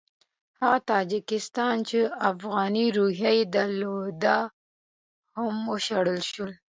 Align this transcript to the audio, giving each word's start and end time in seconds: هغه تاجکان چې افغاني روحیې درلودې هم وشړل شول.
هغه 0.61 0.77
تاجکان 0.91 1.77
چې 1.89 1.99
افغاني 2.29 2.85
روحیې 2.97 3.39
درلودې 3.55 4.39
هم 5.35 5.55
وشړل 5.71 6.19
شول. 6.31 6.51